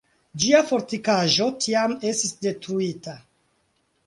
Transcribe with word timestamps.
Ĝia 0.43 0.61
fortikaĵo 0.71 1.49
tiam 1.67 1.93
estis 2.13 2.35
detruita. 2.47 3.15